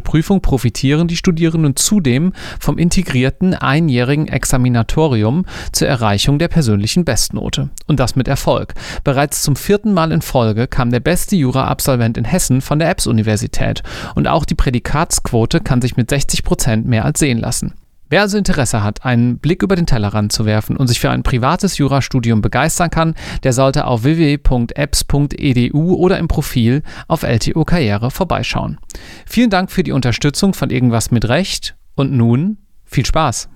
[0.00, 7.70] Prüfung profitieren die Studierenden zudem vom integrierten einjährigen Examinatorium zur Erreichung der persönlichen Bestnote.
[7.86, 8.74] Und das mit Erfolg.
[9.02, 12.90] Bereits Bereits zum vierten Mal in Folge kam der beste Jura-Absolvent in Hessen von der
[12.90, 13.82] EBS-Universität
[14.14, 17.74] und auch die Prädikatsquote kann sich mit 60 Prozent mehr als sehen lassen.
[18.10, 21.22] Wer also Interesse hat, einen Blick über den Tellerrand zu werfen und sich für ein
[21.22, 23.14] privates Jurastudium begeistern kann,
[23.44, 28.78] der sollte auf www.apps.edu oder im Profil auf LTO Karriere vorbeischauen.
[29.26, 33.48] Vielen Dank für die Unterstützung von Irgendwas mit Recht und nun viel Spaß!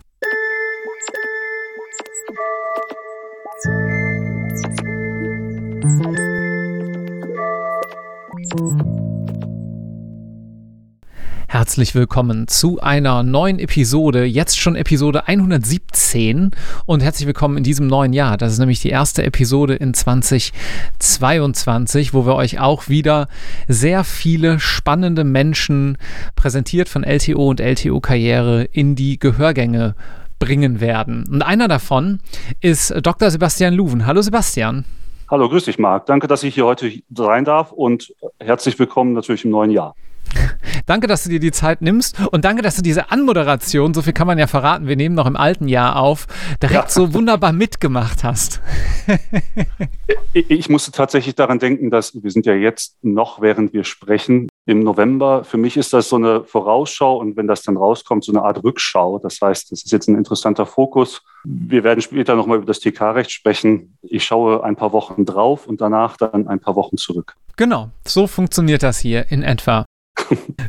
[11.54, 16.50] Herzlich willkommen zu einer neuen Episode, jetzt schon Episode 117
[16.84, 18.36] und herzlich willkommen in diesem neuen Jahr.
[18.36, 23.28] Das ist nämlich die erste Episode in 2022, wo wir euch auch wieder
[23.68, 25.96] sehr viele spannende Menschen
[26.34, 29.94] präsentiert von LTO und LTO Karriere in die Gehörgänge
[30.40, 31.24] bringen werden.
[31.30, 32.18] Und einer davon
[32.62, 33.30] ist Dr.
[33.30, 34.06] Sebastian Luven.
[34.06, 34.84] Hallo Sebastian.
[35.30, 36.06] Hallo, grüß dich, Marc.
[36.06, 39.94] Danke, dass ich hier heute rein darf und herzlich willkommen natürlich im neuen Jahr.
[40.86, 44.12] danke, dass du dir die Zeit nimmst und danke, dass du diese Anmoderation, so viel
[44.12, 46.26] kann man ja verraten, wir nehmen noch im alten Jahr auf,
[46.62, 46.88] direkt ja.
[46.88, 48.60] so wunderbar mitgemacht hast.
[50.32, 54.48] ich, ich musste tatsächlich daran denken, dass wir sind ja jetzt noch, während wir sprechen,
[54.66, 55.44] im November.
[55.44, 58.62] Für mich ist das so eine Vorausschau und wenn das dann rauskommt, so eine Art
[58.64, 59.18] Rückschau.
[59.18, 61.22] Das heißt, das ist jetzt ein interessanter Fokus.
[61.44, 63.98] Wir werden später nochmal über das TK-Recht sprechen.
[64.02, 67.36] Ich schaue ein paar Wochen drauf und danach dann ein paar Wochen zurück.
[67.56, 69.84] Genau, so funktioniert das hier in etwa.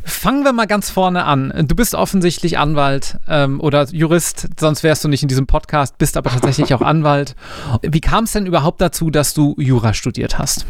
[0.03, 1.66] Fangen wir mal ganz vorne an.
[1.67, 6.17] Du bist offensichtlich Anwalt ähm, oder Jurist, sonst wärst du nicht in diesem Podcast, bist
[6.17, 7.35] aber tatsächlich auch Anwalt.
[7.81, 10.65] Wie kam es denn überhaupt dazu, dass du Jura studiert hast?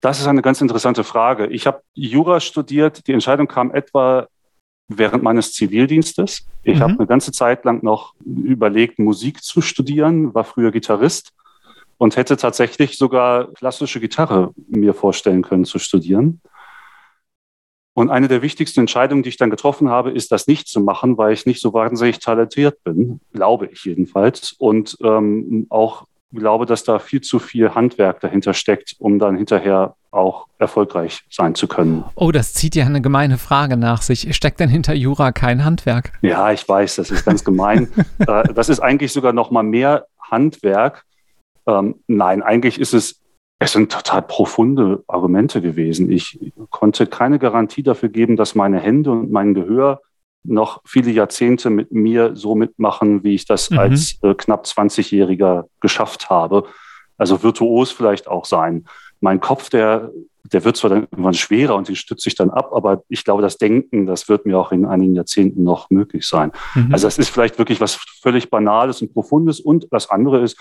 [0.00, 1.46] Das ist eine ganz interessante Frage.
[1.46, 3.06] Ich habe Jura studiert.
[3.06, 4.26] Die Entscheidung kam etwa
[4.88, 6.46] während meines Zivildienstes.
[6.64, 6.82] Ich mhm.
[6.82, 11.32] habe eine ganze Zeit lang noch überlegt, Musik zu studieren, war früher Gitarrist
[11.98, 16.40] und hätte tatsächlich sogar klassische Gitarre mir vorstellen können zu studieren.
[17.94, 21.18] Und eine der wichtigsten Entscheidungen, die ich dann getroffen habe, ist, das nicht zu machen,
[21.18, 24.52] weil ich nicht so wahnsinnig talentiert bin, glaube ich jedenfalls.
[24.52, 29.94] Und ähm, auch glaube, dass da viel zu viel Handwerk dahinter steckt, um dann hinterher
[30.10, 32.04] auch erfolgreich sein zu können.
[32.14, 34.34] Oh, das zieht ja eine gemeine Frage nach sich.
[34.34, 36.12] Steckt denn hinter Jura kein Handwerk?
[36.22, 37.88] Ja, ich weiß, das ist ganz gemein.
[38.18, 41.04] Äh, das ist eigentlich sogar noch mal mehr Handwerk.
[41.66, 43.20] Ähm, nein, eigentlich ist es
[43.62, 46.10] es sind total profunde Argumente gewesen.
[46.10, 46.38] Ich
[46.70, 50.00] konnte keine Garantie dafür geben, dass meine Hände und mein Gehör
[50.42, 53.78] noch viele Jahrzehnte mit mir so mitmachen, wie ich das mhm.
[53.78, 56.64] als äh, knapp 20-Jähriger geschafft habe.
[57.16, 58.86] Also virtuos vielleicht auch sein.
[59.20, 60.10] Mein Kopf, der,
[60.42, 63.42] der wird zwar dann irgendwann schwerer und den stütze ich dann ab, aber ich glaube,
[63.42, 66.50] das Denken, das wird mir auch in einigen Jahrzehnten noch möglich sein.
[66.74, 66.88] Mhm.
[66.90, 69.60] Also das ist vielleicht wirklich was völlig Banales und Profundes.
[69.60, 70.58] Und das andere ist,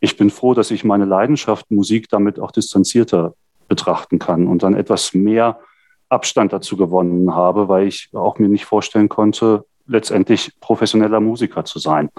[0.00, 3.34] ich bin froh, dass ich meine Leidenschaft Musik damit auch distanzierter
[3.68, 5.60] betrachten kann und dann etwas mehr
[6.08, 11.78] Abstand dazu gewonnen habe, weil ich auch mir nicht vorstellen konnte, letztendlich professioneller Musiker zu
[11.78, 12.10] sein.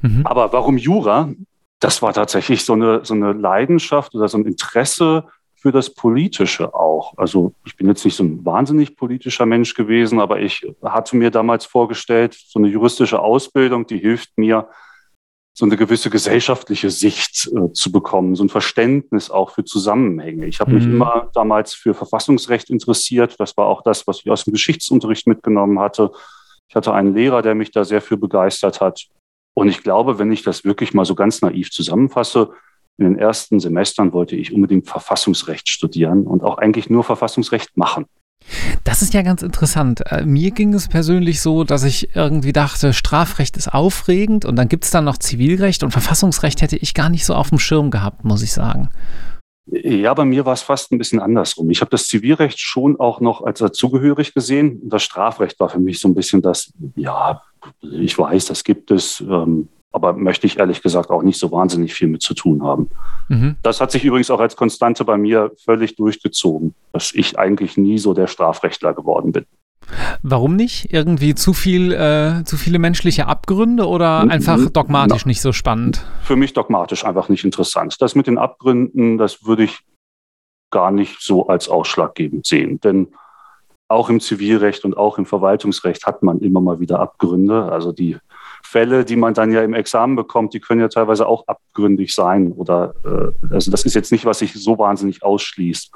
[0.00, 0.22] Mhm.
[0.24, 1.30] Aber warum Jura?
[1.80, 5.24] Das war tatsächlich so eine, so eine Leidenschaft oder so ein Interesse
[5.56, 7.14] für das Politische auch.
[7.16, 11.30] Also ich bin jetzt nicht so ein wahnsinnig politischer Mensch gewesen, aber ich hatte mir
[11.30, 14.68] damals vorgestellt, so eine juristische Ausbildung, die hilft mir,
[15.54, 20.46] so eine gewisse gesellschaftliche Sicht äh, zu bekommen, so ein Verständnis auch für Zusammenhänge.
[20.46, 20.76] Ich habe mhm.
[20.76, 23.38] mich immer damals für Verfassungsrecht interessiert.
[23.38, 26.10] Das war auch das, was ich aus dem Geschichtsunterricht mitgenommen hatte.
[26.68, 29.06] Ich hatte einen Lehrer, der mich da sehr für begeistert hat.
[29.54, 32.50] Und ich glaube, wenn ich das wirklich mal so ganz naiv zusammenfasse,
[32.96, 38.06] in den ersten Semestern wollte ich unbedingt Verfassungsrecht studieren und auch eigentlich nur Verfassungsrecht machen.
[38.84, 40.02] Das ist ja ganz interessant.
[40.10, 44.68] Äh, mir ging es persönlich so, dass ich irgendwie dachte, Strafrecht ist aufregend und dann
[44.68, 47.90] gibt es dann noch Zivilrecht und Verfassungsrecht hätte ich gar nicht so auf dem Schirm
[47.90, 48.90] gehabt, muss ich sagen.
[49.66, 51.70] Ja, bei mir war es fast ein bisschen andersrum.
[51.70, 54.80] Ich habe das Zivilrecht schon auch noch als dazugehörig gesehen.
[54.88, 57.42] Das Strafrecht war für mich so ein bisschen das, ja,
[57.80, 59.20] ich weiß, das gibt es.
[59.20, 62.90] Ähm, aber möchte ich ehrlich gesagt auch nicht so wahnsinnig viel mit zu tun haben.
[63.28, 63.56] Mhm.
[63.62, 67.98] Das hat sich übrigens auch als Konstante bei mir völlig durchgezogen, dass ich eigentlich nie
[67.98, 69.44] so der Strafrechtler geworden bin.
[70.22, 70.92] Warum nicht?
[70.92, 76.06] Irgendwie zu viel, äh, zu viele menschliche Abgründe oder einfach dogmatisch Na, nicht so spannend?
[76.22, 78.00] Für mich dogmatisch einfach nicht interessant.
[78.00, 79.80] Das mit den Abgründen, das würde ich
[80.70, 82.80] gar nicht so als ausschlaggebend sehen.
[82.80, 83.08] Denn
[83.88, 87.70] auch im Zivilrecht und auch im Verwaltungsrecht hat man immer mal wieder Abgründe.
[87.70, 88.16] Also die
[88.72, 92.52] Fälle, die man dann ja im Examen bekommt, die können ja teilweise auch abgründig sein.
[92.52, 95.92] Oder äh, also das ist jetzt nicht, was sich so wahnsinnig ausschließt.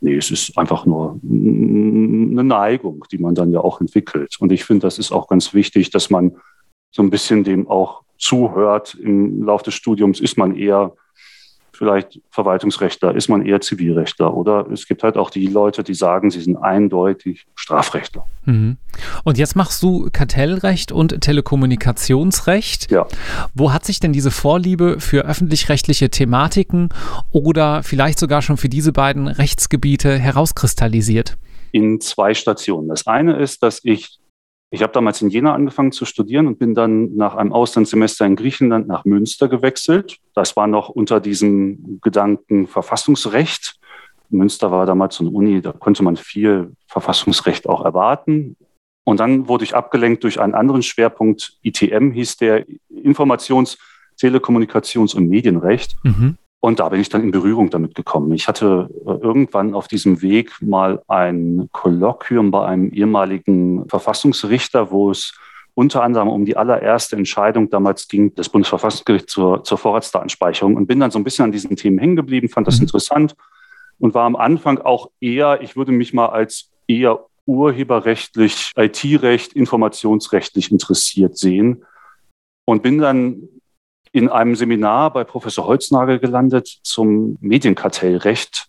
[0.00, 4.36] Nee, es ist einfach nur eine Neigung, die man dann ja auch entwickelt.
[4.40, 6.36] Und ich finde, das ist auch ganz wichtig, dass man
[6.90, 8.94] so ein bisschen dem auch zuhört.
[8.94, 10.92] Im Laufe des Studiums ist man eher
[11.76, 16.30] vielleicht Verwaltungsrechtler, ist man eher Zivilrechtler oder es gibt halt auch die Leute, die sagen,
[16.30, 18.26] sie sind eindeutig Strafrechtler.
[18.44, 18.76] Mhm.
[19.24, 22.90] Und jetzt machst du Kartellrecht und Telekommunikationsrecht.
[22.90, 23.06] Ja.
[23.54, 26.88] Wo hat sich denn diese Vorliebe für öffentlich-rechtliche Thematiken
[27.30, 31.36] oder vielleicht sogar schon für diese beiden Rechtsgebiete herauskristallisiert?
[31.72, 32.88] In zwei Stationen.
[32.88, 34.18] Das eine ist, dass ich
[34.70, 38.36] ich habe damals in Jena angefangen zu studieren und bin dann nach einem Auslandssemester in
[38.36, 40.18] Griechenland nach Münster gewechselt.
[40.34, 43.78] Das war noch unter diesem Gedanken Verfassungsrecht.
[44.28, 48.56] Münster war damals so eine Uni, da konnte man viel Verfassungsrecht auch erwarten.
[49.04, 53.78] Und dann wurde ich abgelenkt durch einen anderen Schwerpunkt, ITM hieß der, Informations-,
[54.20, 55.96] Telekommunikations- und Medienrecht.
[56.02, 56.38] Mhm.
[56.60, 58.32] Und da bin ich dann in Berührung damit gekommen.
[58.32, 65.10] Ich hatte äh, irgendwann auf diesem Weg mal ein Kolloquium bei einem ehemaligen Verfassungsrichter, wo
[65.10, 65.34] es
[65.74, 70.98] unter anderem um die allererste Entscheidung damals ging des Bundesverfassungsgerichts zur, zur Vorratsdatenspeicherung und bin
[70.98, 72.84] dann so ein bisschen an diesen Themen hängen geblieben, fand das mhm.
[72.84, 73.36] interessant
[73.98, 80.72] und war am Anfang auch eher, ich würde mich mal als eher urheberrechtlich, IT-Recht, informationsrechtlich
[80.72, 81.84] interessiert sehen
[82.64, 83.48] und bin dann
[84.16, 88.66] in einem Seminar bei Professor Holznagel gelandet zum Medienkartellrecht.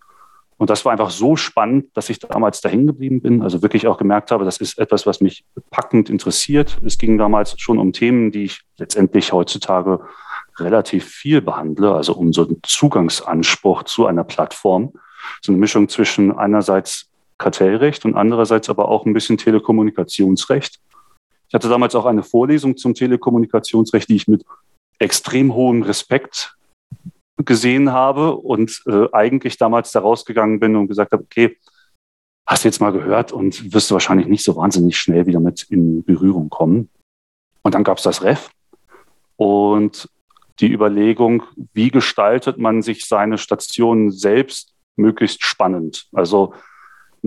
[0.58, 3.42] Und das war einfach so spannend, dass ich damals dahin geblieben bin.
[3.42, 6.78] Also wirklich auch gemerkt habe, das ist etwas, was mich packend interessiert.
[6.84, 10.02] Es ging damals schon um Themen, die ich letztendlich heutzutage
[10.58, 11.94] relativ viel behandle.
[11.94, 14.92] Also um so einen Zugangsanspruch zu einer Plattform.
[15.42, 20.82] So eine Mischung zwischen einerseits Kartellrecht und andererseits aber auch ein bisschen Telekommunikationsrecht.
[21.48, 24.44] Ich hatte damals auch eine Vorlesung zum Telekommunikationsrecht, die ich mit
[25.00, 26.58] extrem hohem Respekt
[27.38, 31.58] gesehen habe und äh, eigentlich damals da rausgegangen bin und gesagt habe, okay,
[32.48, 35.64] hast du jetzt mal gehört und wirst du wahrscheinlich nicht so wahnsinnig schnell wieder mit
[35.64, 36.90] in Berührung kommen.
[37.62, 38.50] Und dann gab es das Ref
[39.36, 40.10] und
[40.60, 41.44] die Überlegung,
[41.74, 46.08] wie gestaltet man sich seine Station selbst möglichst spannend.
[46.14, 46.54] Also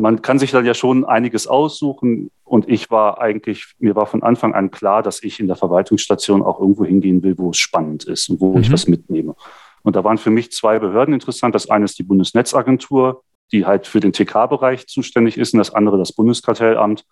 [0.00, 2.30] man kann sich dann ja schon einiges aussuchen.
[2.44, 6.42] Und ich war eigentlich, mir war von Anfang an klar, dass ich in der Verwaltungsstation
[6.42, 8.60] auch irgendwo hingehen will, wo es spannend ist und wo mhm.
[8.60, 9.34] ich was mitnehme.
[9.82, 11.54] Und da waren für mich zwei Behörden interessant.
[11.54, 15.98] Das eine ist die Bundesnetzagentur, die halt für den TK-Bereich zuständig ist, und das andere
[15.98, 17.04] das Bundeskartellamt.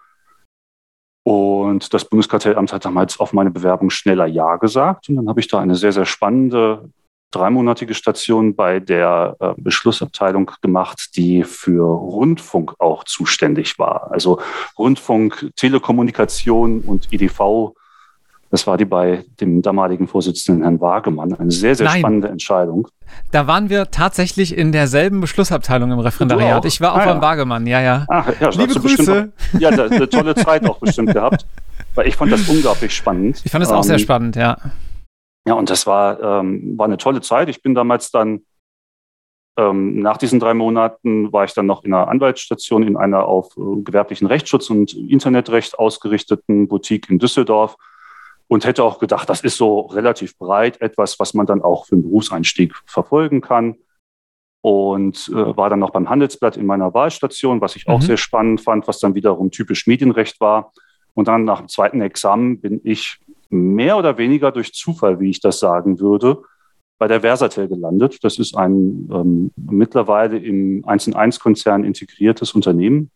[1.25, 5.09] Und das Bundeskartellamt hat damals auf meine Bewerbung schneller Ja gesagt.
[5.09, 6.91] Und dann habe ich da eine sehr, sehr spannende
[7.31, 14.11] dreimonatige Station bei der äh, Beschlussabteilung gemacht, die für Rundfunk auch zuständig war.
[14.11, 14.41] Also
[14.79, 17.75] Rundfunk, Telekommunikation und EDV.
[18.51, 21.35] Das war die bei dem damaligen Vorsitzenden Herrn Wagemann.
[21.35, 21.99] Eine sehr, sehr Nein.
[21.99, 22.89] spannende Entscheidung.
[23.31, 26.65] Da waren wir tatsächlich in derselben Beschlussabteilung im Referendariat.
[26.65, 27.23] Ich war auch ah, beim ja.
[27.23, 28.07] Wagemann, ja, ja.
[28.09, 29.33] Ach, ja Liebe Grüße.
[29.37, 31.47] Bestimmt, ja, eine tolle Zeit auch bestimmt gehabt.
[31.95, 33.43] Weil ich fand das unglaublich spannend.
[33.45, 34.57] Ich fand es auch ähm, sehr spannend, ja.
[35.49, 37.49] Ja, und das war, ähm, war eine tolle Zeit.
[37.49, 38.43] Ich bin damals dann,
[39.59, 43.57] ähm, nach diesen drei Monaten, war ich dann noch in einer Anwaltsstation in einer auf
[43.57, 47.77] äh, gewerblichen Rechtsschutz und Internetrecht ausgerichteten Boutique in Düsseldorf
[48.47, 51.95] und hätte auch gedacht, das ist so relativ breit etwas, was man dann auch für
[51.95, 53.77] einen Berufseinstieg verfolgen kann.
[54.61, 58.05] Und äh, war dann noch beim Handelsblatt in meiner Wahlstation, was ich auch mhm.
[58.05, 60.73] sehr spannend fand, was dann wiederum typisch Medienrecht war.
[61.15, 63.19] Und dann nach dem zweiten Examen bin ich
[63.51, 66.43] mehr oder weniger durch Zufall, wie ich das sagen würde,
[66.99, 68.19] bei der Versatel gelandet.
[68.23, 73.11] Das ist ein ähm, mittlerweile im 1&1-Konzern integriertes Unternehmen,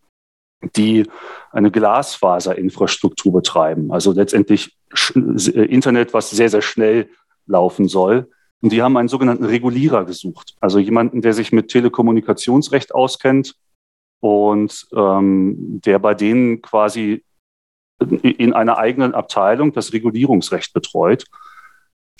[0.76, 1.06] die
[1.50, 3.92] eine Glasfaserinfrastruktur betreiben.
[3.92, 4.76] Also letztendlich
[5.14, 7.08] äh, Internet, was sehr, sehr schnell
[7.46, 8.30] laufen soll.
[8.60, 10.54] Und die haben einen sogenannten Regulierer gesucht.
[10.60, 13.56] Also jemanden, der sich mit Telekommunikationsrecht auskennt
[14.20, 17.24] und ähm, der bei denen quasi
[18.02, 21.24] in einer eigenen Abteilung das Regulierungsrecht betreut.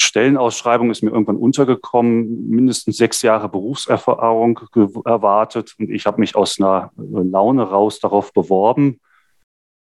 [0.01, 4.61] Stellenausschreibung ist mir irgendwann untergekommen, mindestens sechs Jahre Berufserfahrung
[5.05, 9.01] erwartet und ich habe mich aus einer Laune raus darauf beworben.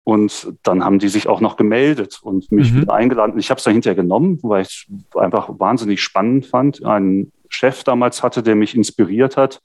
[0.04, 2.82] Und dann haben die sich auch noch gemeldet und mich mhm.
[2.82, 3.38] wieder eingeladen.
[3.38, 6.84] Ich habe es dann hinterher genommen, weil ich es einfach wahnsinnig spannend fand.
[6.84, 9.60] Ein Chef damals hatte, der mich inspiriert hat,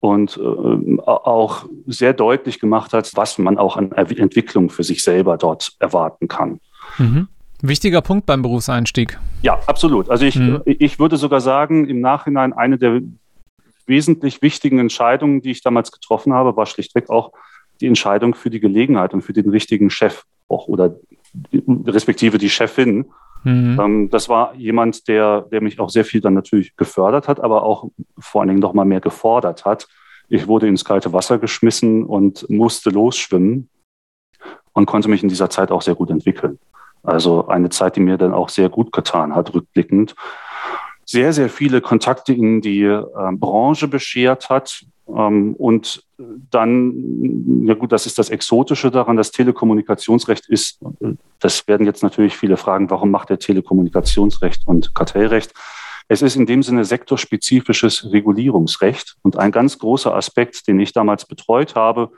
[0.00, 5.36] und äh, auch sehr deutlich gemacht hat, was man auch an Entwicklung für sich selber
[5.36, 6.60] dort erwarten kann.
[6.98, 7.28] Mhm.
[7.62, 9.18] Wichtiger Punkt beim Berufseinstieg.
[9.42, 10.10] Ja, absolut.
[10.10, 10.60] Also ich, mhm.
[10.64, 13.00] ich würde sogar sagen, im Nachhinein eine der
[13.86, 17.32] wesentlich wichtigen Entscheidungen, die ich damals getroffen habe, war schlichtweg auch
[17.80, 20.96] die Entscheidung für die Gelegenheit und für den richtigen Chef auch oder
[21.68, 23.06] respektive die Chefin.
[23.46, 23.78] Mhm.
[23.80, 27.62] Ähm, das war jemand, der, der mich auch sehr viel dann natürlich gefördert hat, aber
[27.62, 27.88] auch
[28.18, 29.86] vor allen Dingen noch mal mehr gefordert hat.
[30.28, 33.68] Ich wurde ins kalte Wasser geschmissen und musste losschwimmen
[34.72, 36.58] und konnte mich in dieser Zeit auch sehr gut entwickeln.
[37.04, 40.16] Also eine Zeit, die mir dann auch sehr gut getan hat, rückblickend.
[41.04, 46.02] Sehr, sehr viele Kontakte in die äh, Branche beschert hat, und
[46.50, 50.80] dann, ja gut, das ist das Exotische daran, das Telekommunikationsrecht ist,
[51.38, 55.52] das werden jetzt natürlich viele fragen, warum macht der Telekommunikationsrecht und Kartellrecht?
[56.08, 59.16] Es ist in dem Sinne sektorspezifisches Regulierungsrecht.
[59.22, 62.10] Und ein ganz großer Aspekt, den ich damals betreut habe,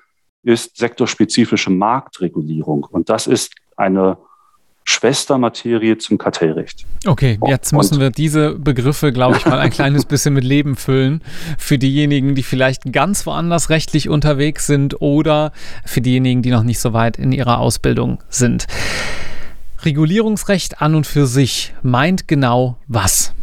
[0.43, 2.85] ist sektorspezifische Marktregulierung.
[2.85, 4.19] Und das ist eine
[4.89, 6.87] Schwestermaterie zum Kartellrecht.
[7.07, 10.77] Okay, jetzt müssen und wir diese Begriffe, glaube ich, mal ein kleines bisschen mit Leben
[10.77, 11.23] füllen.
[11.59, 15.53] Für diejenigen, die vielleicht ganz woanders rechtlich unterwegs sind oder
[15.85, 18.67] für diejenigen, die noch nicht so weit in ihrer Ausbildung sind.
[19.83, 23.35] Regulierungsrecht an und für sich meint genau was?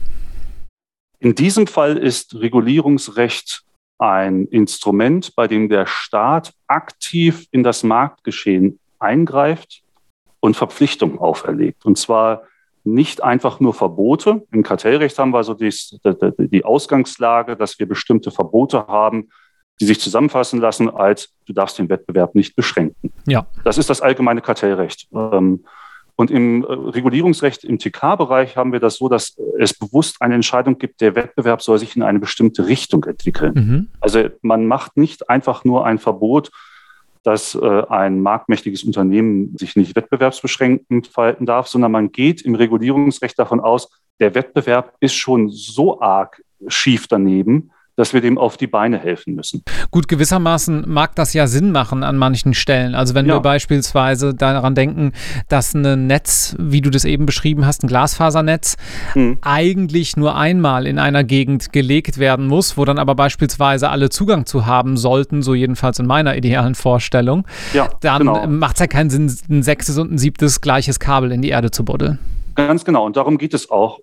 [1.20, 3.64] In diesem Fall ist Regulierungsrecht
[4.00, 9.85] ein Instrument, bei dem der Staat aktiv in das Marktgeschehen eingreift
[10.46, 11.86] und Verpflichtungen auferlegt.
[11.86, 12.44] Und zwar
[12.84, 14.46] nicht einfach nur Verbote.
[14.52, 15.74] Im Kartellrecht haben wir so die,
[16.38, 19.30] die Ausgangslage, dass wir bestimmte Verbote haben,
[19.82, 23.12] die sich zusammenfassen lassen als du darfst den Wettbewerb nicht beschränken.
[23.26, 23.48] Ja.
[23.64, 25.08] Das ist das allgemeine Kartellrecht.
[25.14, 25.66] Ähm,
[26.16, 30.78] und im äh, Regulierungsrecht im TK-Bereich haben wir das so, dass es bewusst eine Entscheidung
[30.78, 33.54] gibt, der Wettbewerb soll sich in eine bestimmte Richtung entwickeln.
[33.54, 33.88] Mhm.
[34.00, 36.52] Also man macht nicht einfach nur ein Verbot,
[37.26, 43.38] dass äh, ein marktmächtiges Unternehmen sich nicht wettbewerbsbeschränkend verhalten darf, sondern man geht im Regulierungsrecht
[43.40, 43.90] davon aus,
[44.20, 49.36] der Wettbewerb ist schon so arg schief daneben, dass wir dem auf die Beine helfen
[49.36, 49.64] müssen.
[49.92, 52.96] Gut, gewissermaßen mag das ja Sinn machen an manchen Stellen.
[52.96, 53.36] Also wenn ja.
[53.36, 55.14] wir beispielsweise daran denken,
[55.48, 58.76] dass ein Netz, wie du das eben beschrieben hast, ein Glasfasernetz,
[59.14, 59.38] hm.
[59.42, 64.46] eigentlich nur einmal in einer Gegend gelegt werden muss, wo dann aber beispielsweise alle Zugang
[64.46, 68.48] zu haben sollten, so jedenfalls in meiner idealen Vorstellung, ja, dann genau.
[68.48, 71.72] macht es ja keinen Sinn, ein sechstes und ein siebtes gleiches Kabel in die Erde
[71.72, 72.20] zu buddeln.
[72.56, 73.06] Ganz genau.
[73.06, 74.00] Und darum geht es auch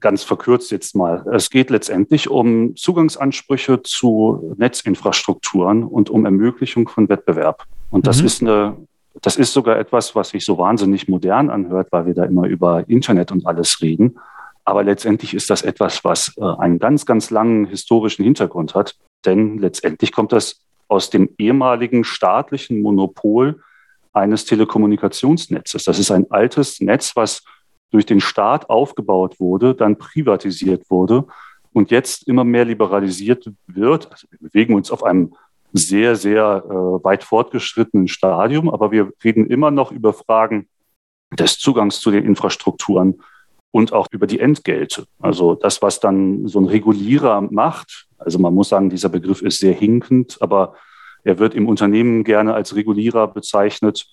[0.00, 1.24] ganz verkürzt jetzt mal.
[1.32, 7.64] Es geht letztendlich um Zugangsansprüche zu Netzinfrastrukturen und um Ermöglichung von Wettbewerb.
[7.90, 8.26] Und das mhm.
[8.26, 8.76] ist eine,
[9.20, 12.88] das ist sogar etwas, was sich so wahnsinnig modern anhört, weil wir da immer über
[12.88, 14.18] Internet und alles reden.
[14.64, 18.96] Aber letztendlich ist das etwas, was äh, einen ganz, ganz langen historischen Hintergrund hat.
[19.24, 23.60] Denn letztendlich kommt das aus dem ehemaligen staatlichen Monopol
[24.12, 25.84] eines Telekommunikationsnetzes.
[25.84, 27.44] Das ist ein altes Netz, was
[27.92, 31.26] durch den Staat aufgebaut wurde, dann privatisiert wurde
[31.72, 34.10] und jetzt immer mehr liberalisiert wird.
[34.10, 35.34] Also wir bewegen uns auf einem
[35.72, 40.68] sehr, sehr äh, weit fortgeschrittenen Stadium, aber wir reden immer noch über Fragen
[41.38, 43.22] des Zugangs zu den Infrastrukturen
[43.70, 45.06] und auch über die Entgelte.
[45.20, 48.06] Also das, was dann so ein Regulierer macht.
[48.18, 50.74] Also man muss sagen, dieser Begriff ist sehr hinkend, aber
[51.24, 54.06] er wird im Unternehmen gerne als Regulierer bezeichnet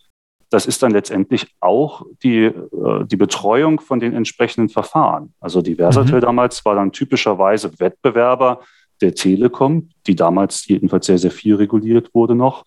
[0.50, 5.34] das ist dann letztendlich auch die, äh, die Betreuung von den entsprechenden Verfahren.
[5.40, 6.22] Also die Versatel mhm.
[6.22, 8.62] damals war dann typischerweise Wettbewerber
[9.02, 12.66] der Telekom, die damals jedenfalls sehr, sehr viel reguliert wurde noch.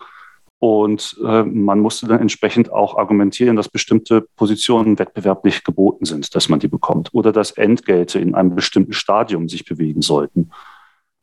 [0.59, 6.49] Und äh, man musste dann entsprechend auch argumentieren, dass bestimmte Positionen wettbewerblich geboten sind, dass
[6.49, 10.51] man die bekommt oder dass Entgelte in einem bestimmten Stadium sich bewegen sollten.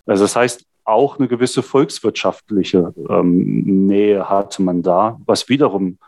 [0.06, 6.00] Also das heißt, auch eine gewisse volkswirtschaftliche ähm, Nähe hatte man da, was wiederum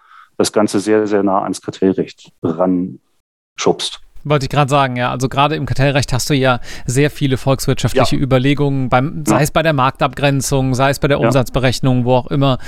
[0.42, 4.02] das Ganze sehr, sehr nah ans Kartellrecht ranschubst.
[4.24, 5.10] Wollte ich gerade sagen, ja.
[5.10, 8.22] Also gerade im Kartellrecht hast du ja sehr viele volkswirtschaftliche ja.
[8.22, 9.42] Überlegungen, beim, sei ja.
[9.42, 12.60] es bei der Marktabgrenzung, sei es bei der Umsatzberechnung, wo auch immer.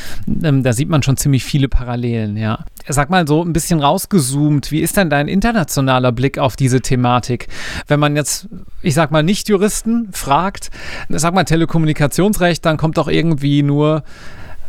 [0.44, 2.66] Ähm, da sieht man schon ziemlich viele Parallelen, ja.
[2.88, 7.48] Sag mal so ein bisschen rausgezoomt, wie ist denn dein internationaler Blick auf diese Thematik?
[7.88, 8.48] Wenn man jetzt,
[8.82, 10.72] ich sag mal, nicht Juristen fragt,
[11.10, 14.04] sag mal Telekommunikationsrecht, dann kommt doch irgendwie nur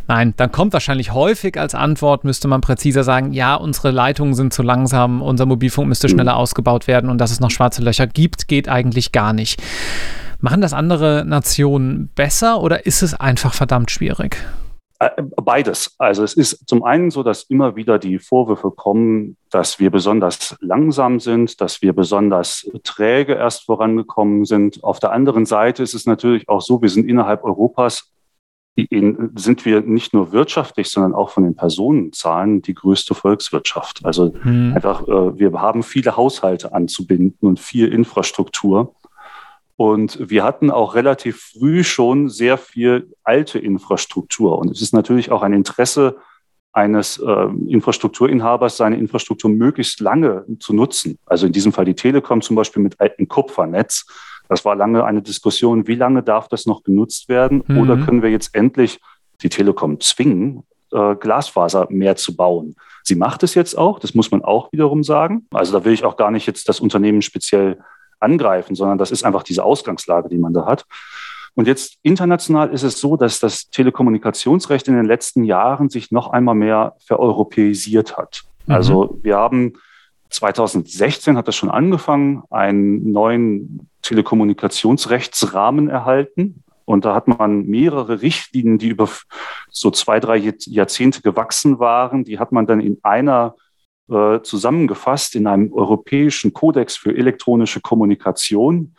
[0.07, 4.53] Nein, dann kommt wahrscheinlich häufig als Antwort, müsste man präziser sagen, ja, unsere Leitungen sind
[4.53, 8.47] zu langsam, unser Mobilfunk müsste schneller ausgebaut werden und dass es noch schwarze Löcher gibt,
[8.47, 9.61] geht eigentlich gar nicht.
[10.39, 14.37] Machen das andere Nationen besser oder ist es einfach verdammt schwierig?
[14.99, 15.09] Äh,
[15.43, 15.95] beides.
[15.97, 20.55] Also es ist zum einen so, dass immer wieder die Vorwürfe kommen, dass wir besonders
[20.61, 24.83] langsam sind, dass wir besonders träge erst vorangekommen sind.
[24.83, 28.11] Auf der anderen Seite ist es natürlich auch so, wir sind innerhalb Europas,
[28.75, 34.01] sind wir nicht nur wirtschaftlich, sondern auch von den Personenzahlen die größte Volkswirtschaft.
[34.03, 34.73] Also hm.
[34.75, 38.93] einfach, äh, wir haben viele Haushalte anzubinden und viel Infrastruktur.
[39.77, 44.57] Und wir hatten auch relativ früh schon sehr viel alte Infrastruktur.
[44.57, 46.17] Und es ist natürlich auch ein Interesse
[46.73, 51.17] eines äh, Infrastrukturinhabers, seine Infrastruktur möglichst lange zu nutzen.
[51.25, 54.05] Also in diesem Fall die Telekom zum Beispiel mit altem Kupfernetz.
[54.49, 57.63] Das war lange eine Diskussion, wie lange darf das noch genutzt werden?
[57.67, 57.77] Mhm.
[57.79, 58.99] Oder können wir jetzt endlich
[59.41, 62.75] die Telekom zwingen, äh, Glasfaser mehr zu bauen?
[63.03, 65.45] Sie macht es jetzt auch, das muss man auch wiederum sagen.
[65.51, 67.79] Also da will ich auch gar nicht jetzt das Unternehmen speziell
[68.19, 70.85] angreifen, sondern das ist einfach diese Ausgangslage, die man da hat.
[71.55, 76.31] Und jetzt international ist es so, dass das Telekommunikationsrecht in den letzten Jahren sich noch
[76.31, 78.43] einmal mehr vereuropäisiert hat.
[78.65, 78.73] Mhm.
[78.73, 79.73] Also wir haben
[80.29, 86.63] 2016 hat das schon angefangen, einen neuen Telekommunikationsrechtsrahmen erhalten.
[86.85, 89.09] Und da hat man mehrere Richtlinien, die über
[89.71, 93.55] so zwei, drei Jahrzehnte gewachsen waren, die hat man dann in einer
[94.07, 98.95] äh, zusammengefasst in einem europäischen Kodex für elektronische Kommunikation,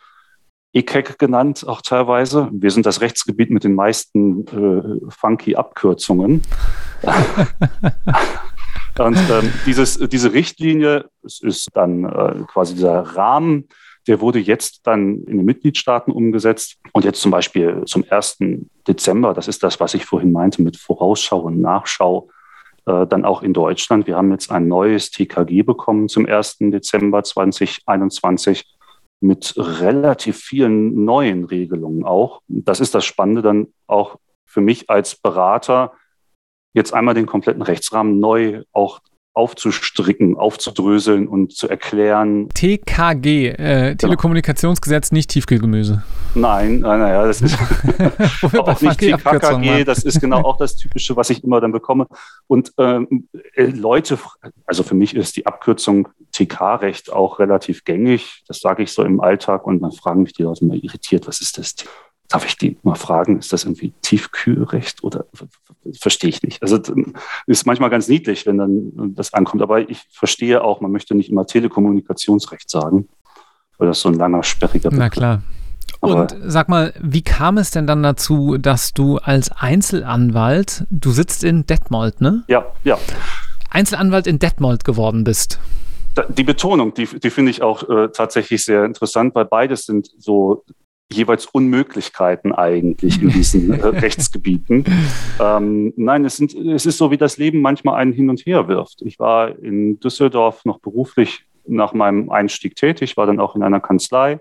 [0.73, 2.49] ECEC genannt auch teilweise.
[2.51, 6.41] Wir sind das Rechtsgebiet mit den meisten äh, funky Abkürzungen.
[8.99, 13.69] Und ähm, dieses, diese Richtlinie ist dann äh, quasi dieser Rahmen,
[14.07, 16.77] der wurde jetzt dann in den Mitgliedstaaten umgesetzt.
[16.93, 18.37] Und jetzt zum Beispiel zum 1.
[18.87, 22.29] Dezember, das ist das, was ich vorhin meinte mit Vorausschau und Nachschau,
[22.85, 24.07] äh, dann auch in Deutschland.
[24.07, 26.57] Wir haben jetzt ein neues TKG bekommen zum 1.
[26.59, 28.77] Dezember 2021
[29.19, 32.41] mit relativ vielen neuen Regelungen auch.
[32.47, 35.93] Das ist das Spannende dann auch für mich als Berater,
[36.73, 38.99] jetzt einmal den kompletten Rechtsrahmen neu auch
[39.37, 42.49] aufzustricken, aufzudröseln und zu erklären.
[42.49, 43.95] TKG, äh, genau.
[43.95, 46.03] Telekommunikationsgesetz, nicht Tiefkühlgemüse.
[46.33, 47.57] Nein, naja, das ist
[48.57, 52.07] auch nicht TKKG, das ist genau auch das Typische, was ich immer dann bekomme.
[52.47, 54.17] Und ähm, äh, Leute,
[54.65, 58.43] also für mich ist die Abkürzung TK-Recht auch relativ gängig.
[58.47, 61.41] Das sage ich so im Alltag und dann fragen mich die Leute mal irritiert, was
[61.41, 61.75] ist das?
[62.29, 65.25] Darf ich die mal fragen, ist das irgendwie Tiefkühlrecht oder
[65.97, 66.61] verstehe ich nicht?
[66.61, 66.77] Also
[67.45, 71.29] ist manchmal ganz niedlich, wenn dann das ankommt, aber ich verstehe auch, man möchte nicht
[71.29, 73.07] immer Telekommunikationsrecht sagen,
[73.77, 74.99] weil das so ein langer, sperriger Begriff.
[74.99, 75.41] Na klar.
[75.99, 81.43] Und sag mal, wie kam es denn dann dazu, dass du als Einzelanwalt, du sitzt
[81.43, 82.43] in Detmold, ne?
[82.47, 82.99] Ja, ja.
[83.69, 85.59] Einzelanwalt in Detmold geworden bist?
[86.29, 90.63] Die Betonung, die, die finde ich auch äh, tatsächlich sehr interessant, weil beides sind so
[91.11, 94.83] jeweils Unmöglichkeiten eigentlich in diesen äh, Rechtsgebieten.
[95.39, 98.67] Ähm, nein, es, sind, es ist so, wie das Leben manchmal einen hin und her
[98.67, 99.01] wirft.
[99.01, 103.79] Ich war in Düsseldorf noch beruflich nach meinem Einstieg tätig, war dann auch in einer
[103.79, 104.39] Kanzlei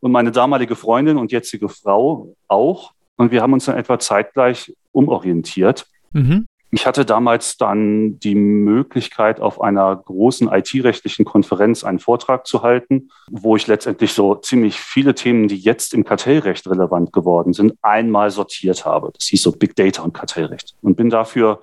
[0.00, 2.92] und meine damalige Freundin und jetzige Frau auch.
[3.16, 5.86] Und wir haben uns dann etwa zeitgleich umorientiert.
[6.12, 6.46] Mhm.
[6.70, 13.08] Ich hatte damals dann die Möglichkeit, auf einer großen IT-rechtlichen Konferenz einen Vortrag zu halten,
[13.30, 18.30] wo ich letztendlich so ziemlich viele Themen, die jetzt im Kartellrecht relevant geworden sind, einmal
[18.30, 19.12] sortiert habe.
[19.14, 20.74] Das hieß so Big Data und Kartellrecht.
[20.82, 21.62] Und bin dafür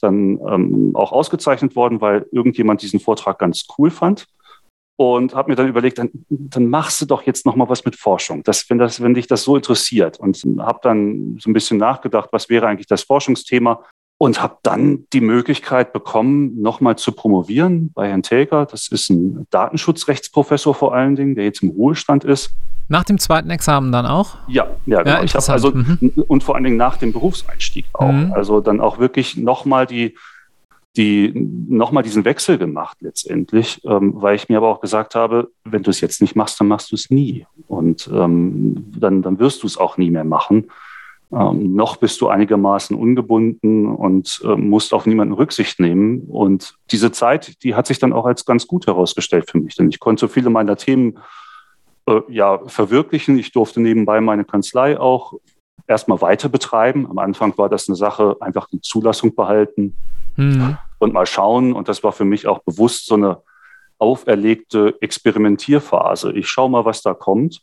[0.00, 4.26] dann ähm, auch ausgezeichnet worden, weil irgendjemand diesen Vortrag ganz cool fand
[4.96, 7.96] und habe mir dann überlegt, dann, dann machst du doch jetzt noch mal was mit
[7.96, 10.20] Forschung, das, wenn, das, wenn dich das so interessiert.
[10.20, 13.82] Und habe dann so ein bisschen nachgedacht, was wäre eigentlich das Forschungsthema
[14.24, 18.64] und habe dann die Möglichkeit bekommen, nochmal zu promovieren bei Herrn Täger.
[18.64, 22.50] Das ist ein Datenschutzrechtsprofessor vor allen Dingen, der jetzt im Ruhestand ist.
[22.88, 24.38] Nach dem zweiten Examen dann auch?
[24.48, 25.16] Ja, ja, genau.
[25.16, 25.98] Ja, ich habe also mhm.
[26.26, 28.10] und vor allen Dingen nach dem Berufseinstieg auch.
[28.10, 28.32] Mhm.
[28.32, 30.16] Also dann auch wirklich nochmal die,
[30.96, 31.30] die
[31.68, 35.90] nochmal diesen Wechsel gemacht letztendlich, ähm, weil ich mir aber auch gesagt habe, wenn du
[35.90, 39.66] es jetzt nicht machst, dann machst du es nie und ähm, dann, dann wirst du
[39.66, 40.68] es auch nie mehr machen.
[41.34, 46.22] Ähm, noch bist du einigermaßen ungebunden und äh, musst auf niemanden Rücksicht nehmen.
[46.28, 49.88] Und diese Zeit, die hat sich dann auch als ganz gut herausgestellt für mich, denn
[49.88, 51.18] ich konnte viele meiner Themen
[52.06, 53.38] äh, ja verwirklichen.
[53.38, 55.34] Ich durfte nebenbei meine Kanzlei auch
[55.86, 57.06] erstmal weiter betreiben.
[57.10, 59.96] Am Anfang war das eine Sache, einfach die Zulassung behalten
[60.36, 60.78] mhm.
[60.98, 61.72] und mal schauen.
[61.72, 63.38] Und das war für mich auch bewusst so eine
[63.98, 66.32] auferlegte Experimentierphase.
[66.32, 67.62] Ich schaue mal, was da kommt.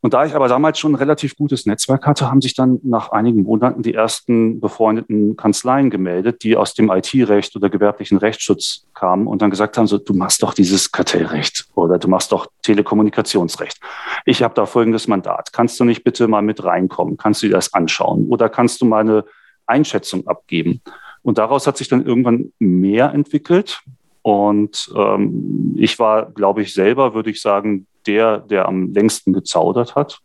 [0.00, 3.10] Und da ich aber damals schon ein relativ gutes Netzwerk hatte, haben sich dann nach
[3.10, 9.26] einigen Monaten die ersten befreundeten Kanzleien gemeldet, die aus dem IT-Recht oder gewerblichen Rechtsschutz kamen
[9.26, 13.80] und dann gesagt haben, so, du machst doch dieses Kartellrecht oder du machst doch Telekommunikationsrecht.
[14.24, 15.52] Ich habe da folgendes Mandat.
[15.52, 17.16] Kannst du nicht bitte mal mit reinkommen?
[17.16, 18.28] Kannst du dir das anschauen?
[18.28, 19.24] Oder kannst du mal eine
[19.68, 20.80] Einschätzung abgeben.
[21.22, 23.82] Und daraus hat sich dann irgendwann mehr entwickelt.
[24.22, 29.94] Und ähm, ich war, glaube ich, selber, würde ich sagen, der, der am längsten gezaudert
[29.94, 30.20] hat.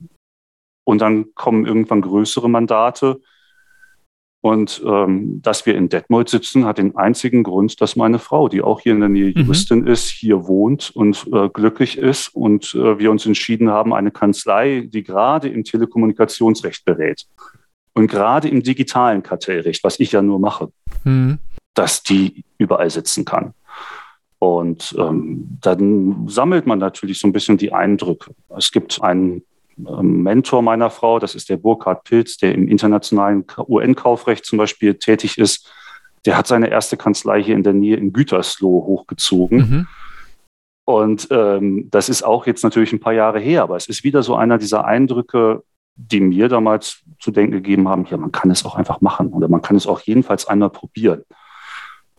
[0.86, 3.22] Und dann kommen irgendwann größere Mandate.
[4.42, 8.62] Und ähm, dass wir in Detmold sitzen, hat den einzigen Grund, dass meine Frau, die
[8.62, 9.30] auch hier in der Nähe.
[9.30, 9.88] Juristin mhm.
[9.88, 14.90] ist, hier wohnt und äh, glücklich ist und äh, wir uns entschieden haben, eine Kanzlei,
[14.92, 17.26] die gerade im Telekommunikationsrecht berät
[17.94, 20.74] und gerade im digitalen Kartellrecht, was ich ja nur mache,
[21.06, 21.40] mhm.
[21.74, 23.54] dass die überall sitzen kann.
[24.44, 28.36] Und ähm, dann sammelt man natürlich so ein bisschen die Eindrücke.
[28.50, 29.44] Es gibt einen
[29.78, 34.96] ähm, Mentor meiner Frau, das ist der Burkhard Pilz, der im internationalen UN-Kaufrecht zum Beispiel
[34.96, 35.72] tätig ist.
[36.26, 39.58] Der hat seine erste Kanzlei hier in der Nähe in Gütersloh hochgezogen.
[39.58, 39.88] Mhm.
[40.84, 44.24] Und ähm, das ist auch jetzt natürlich ein paar Jahre her, aber es ist wieder
[44.24, 45.64] so einer dieser Eindrücke,
[45.96, 49.48] die mir damals zu denken gegeben haben, ja, man kann es auch einfach machen oder
[49.48, 51.24] man kann es auch jedenfalls einmal probieren.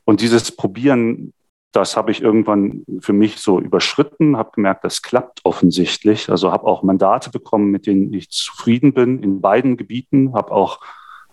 [0.06, 1.34] Und dieses Probieren
[1.74, 6.30] das habe ich irgendwann für mich so überschritten, habe gemerkt, das klappt offensichtlich.
[6.30, 10.34] Also habe auch Mandate bekommen, mit denen ich zufrieden bin in beiden Gebieten.
[10.34, 10.78] Habe auch,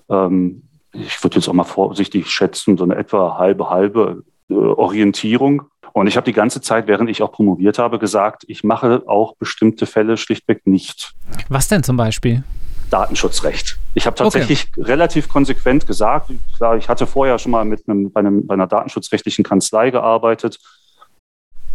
[0.10, 5.63] ähm, ich würde jetzt auch mal vorsichtig schätzen, so eine etwa halbe, halbe äh, Orientierung.
[5.93, 9.36] Und ich habe die ganze Zeit, während ich auch promoviert habe, gesagt, ich mache auch
[9.36, 11.13] bestimmte Fälle schlichtweg nicht.
[11.49, 12.43] Was denn zum Beispiel?
[12.91, 13.80] Datenschutzrecht.
[13.93, 14.84] Ich habe tatsächlich okay.
[14.84, 18.67] relativ konsequent gesagt, klar, ich hatte vorher schon mal mit einem, bei, einem, bei einer
[18.67, 20.60] datenschutzrechtlichen Kanzlei gearbeitet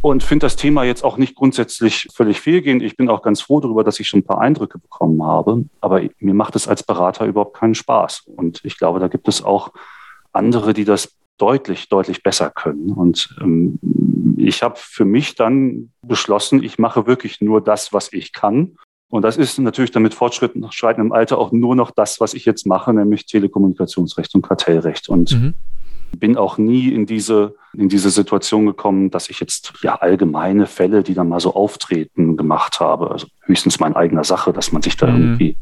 [0.03, 2.83] und finde das Thema jetzt auch nicht grundsätzlich völlig fehlgehend.
[2.83, 6.03] Ich bin auch ganz froh darüber, dass ich schon ein paar Eindrücke bekommen habe, aber
[6.19, 8.25] mir macht es als Berater überhaupt keinen Spaß.
[8.37, 9.73] Und ich glaube, da gibt es auch
[10.33, 12.93] andere, die das deutlich, deutlich besser können.
[12.93, 13.79] Und ähm,
[14.37, 18.77] ich habe für mich dann beschlossen, ich mache wirklich nur das, was ich kann
[19.09, 22.67] und das ist natürlich dann mit fortschreitendem Alter auch nur noch das, was ich jetzt
[22.67, 25.09] mache, nämlich Telekommunikationsrecht und Kartellrecht.
[25.09, 25.55] Und mhm.
[26.19, 31.05] bin auch nie in diese, in diese Situation gekommen, dass ich jetzt ja allgemeine Fälle,
[31.05, 33.13] die dann mal so auftreten, gemacht habe.
[33.13, 35.23] Also höchstens meine eigener Sache, dass man sich da mhm.
[35.23, 35.57] irgendwie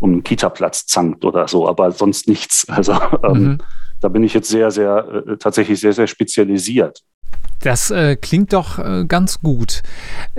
[0.00, 2.68] um einen Kita-Platz zankt oder so, aber sonst nichts.
[2.68, 3.58] Also ähm, mhm.
[4.00, 7.04] da bin ich jetzt sehr, sehr, äh, tatsächlich sehr, sehr spezialisiert.
[7.62, 9.82] Das äh, klingt doch äh, ganz gut.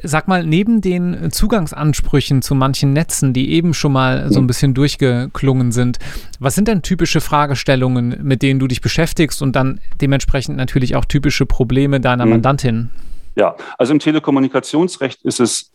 [0.01, 4.73] Sag mal, neben den Zugangsansprüchen zu manchen Netzen, die eben schon mal so ein bisschen
[4.73, 5.99] durchgeklungen sind,
[6.39, 11.05] was sind denn typische Fragestellungen, mit denen du dich beschäftigst und dann dementsprechend natürlich auch
[11.05, 12.31] typische Probleme deiner mhm.
[12.31, 12.89] Mandantin?
[13.35, 15.71] Ja, also im Telekommunikationsrecht ist es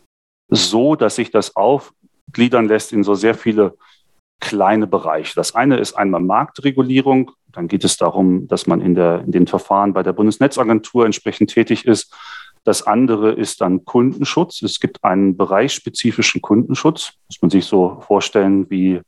[0.49, 3.75] so, dass sich das aufgliedern lässt in so sehr viele
[4.39, 5.33] kleine Bereiche.
[5.35, 7.31] Das eine ist einmal Marktregulierung.
[7.51, 11.51] Dann geht es darum, dass man in, der, in den Verfahren bei der Bundesnetzagentur entsprechend
[11.51, 12.13] tätig ist.
[12.63, 14.61] Das andere ist dann Kundenschutz.
[14.61, 17.13] Es gibt einen bereichsspezifischen Kundenschutz.
[17.27, 19.01] Muss man sich so vorstellen wie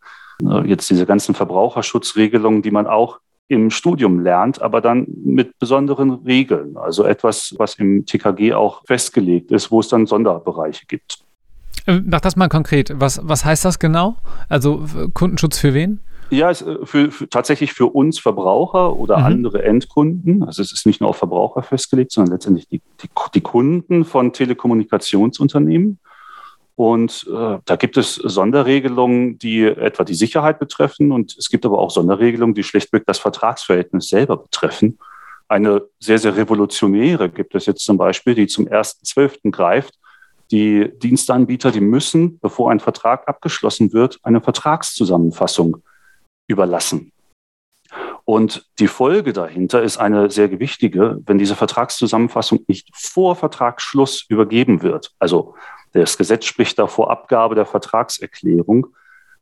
[0.44, 6.12] äh, jetzt diese ganzen Verbraucherschutzregelungen, die man auch im Studium lernt, aber dann mit besonderen
[6.26, 6.78] Regeln.
[6.78, 11.20] Also etwas, was im TKG auch festgelegt ist, wo es dann Sonderbereiche gibt.
[11.88, 12.92] Äh, mach das mal konkret.
[12.96, 14.18] Was, was heißt das genau?
[14.50, 16.00] Also Kundenschutz für wen?
[16.32, 19.26] Ja, es, äh, für, für, tatsächlich für uns Verbraucher oder mhm.
[19.26, 20.44] andere Endkunden.
[20.44, 24.32] Also es ist nicht nur auf Verbraucher festgelegt, sondern letztendlich die, die, die Kunden von
[24.34, 26.00] Telekommunikationsunternehmen.
[26.76, 31.12] Und äh, da gibt es Sonderregelungen, die etwa die Sicherheit betreffen.
[31.12, 34.98] Und es gibt aber auch Sonderregelungen, die schlichtweg das Vertragsverhältnis selber betreffen.
[35.50, 39.52] Eine sehr, sehr revolutionäre gibt es jetzt zum Beispiel, die zum 1.12.
[39.52, 40.00] greift
[40.52, 45.78] die Dienstanbieter, die müssen, bevor ein Vertrag abgeschlossen wird, eine Vertragszusammenfassung
[46.48, 47.12] überlassen.
[48.24, 54.82] Und die Folge dahinter ist eine sehr gewichtige, wenn diese Vertragszusammenfassung nicht vor Vertragsschluss übergeben
[54.82, 55.12] wird.
[55.20, 55.56] Also
[55.94, 58.88] das Gesetz spricht da vor Abgabe der Vertragserklärung,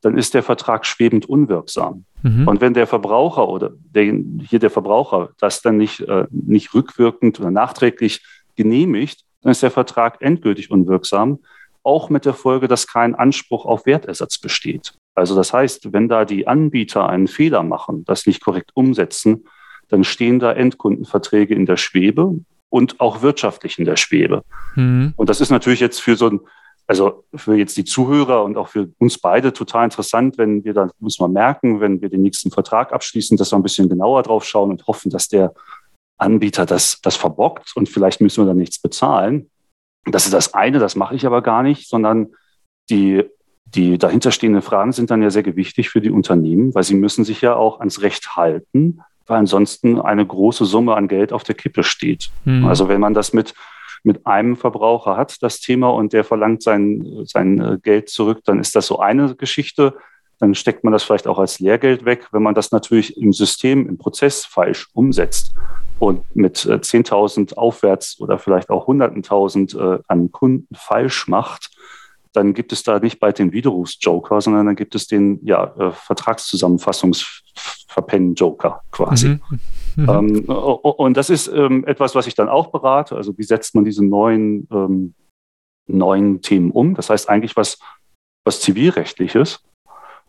[0.01, 2.05] dann ist der Vertrag schwebend unwirksam.
[2.23, 2.47] Mhm.
[2.47, 4.03] Und wenn der Verbraucher oder der,
[4.47, 9.71] hier der Verbraucher das dann nicht, äh, nicht rückwirkend oder nachträglich genehmigt, dann ist der
[9.71, 11.39] Vertrag endgültig unwirksam,
[11.83, 14.93] auch mit der Folge, dass kein Anspruch auf Wertersatz besteht.
[15.15, 19.45] Also das heißt, wenn da die Anbieter einen Fehler machen, das nicht korrekt umsetzen,
[19.87, 24.43] dann stehen da Endkundenverträge in der Schwebe und auch wirtschaftlich in der Schwebe.
[24.75, 25.13] Mhm.
[25.15, 26.39] Und das ist natürlich jetzt für so ein,
[26.87, 30.91] also für jetzt die Zuhörer und auch für uns beide total interessant, wenn wir dann,
[30.99, 34.45] muss man merken, wenn wir den nächsten Vertrag abschließen, dass wir ein bisschen genauer drauf
[34.45, 35.53] schauen und hoffen, dass der
[36.19, 39.49] Anbieter das, das verbockt und vielleicht müssen wir dann nichts bezahlen.
[40.05, 42.27] Das ist das eine, das mache ich aber gar nicht, sondern
[42.89, 43.23] die,
[43.65, 47.41] die dahinterstehenden Fragen sind dann ja sehr gewichtig für die Unternehmen, weil sie müssen sich
[47.41, 51.83] ja auch ans Recht halten, weil ansonsten eine große Summe an Geld auf der Kippe
[51.83, 52.29] steht.
[52.45, 52.65] Mhm.
[52.65, 53.53] Also wenn man das mit,
[54.03, 58.59] mit einem Verbraucher hat, das Thema, und der verlangt sein, sein äh, Geld zurück, dann
[58.59, 59.95] ist das so eine Geschichte.
[60.39, 62.27] dann steckt man das vielleicht auch als Lehrgeld weg.
[62.31, 65.53] Wenn man das natürlich im System, im Prozess falsch umsetzt
[65.99, 71.69] und mit 10.000 äh, aufwärts oder vielleicht auch Hunderten tausend äh, an Kunden falsch macht,
[72.33, 75.91] dann gibt es da nicht bald den Widerrufsjoker, sondern dann gibt es den ja, äh,
[75.91, 79.29] Vertragszusammenfassungsverpennen-Joker quasi.
[79.29, 79.41] Mhm.
[79.95, 80.09] Mhm.
[80.09, 83.15] Ähm, und das ist ähm, etwas, was ich dann auch berate.
[83.15, 85.13] Also wie setzt man diese neuen, ähm,
[85.87, 86.95] neuen Themen um?
[86.95, 87.79] Das heißt eigentlich was,
[88.45, 89.61] was zivilrechtliches.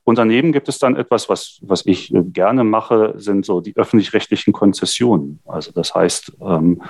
[0.05, 3.77] Und daneben gibt es dann etwas, was, was ich äh, gerne mache, sind so die
[3.77, 5.41] öffentlich-rechtlichen Konzessionen.
[5.47, 6.83] Also das heißt, ähm,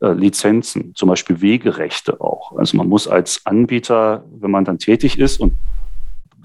[0.00, 2.56] äh, Lizenzen, zum Beispiel Wegerechte auch.
[2.56, 5.54] Also man muss als Anbieter, wenn man dann tätig ist und